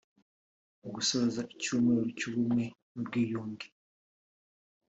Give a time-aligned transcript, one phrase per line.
[0.81, 2.63] Mu gusoza icyumweru cy’Ubumwe
[2.93, 3.67] n’Ubwiyunge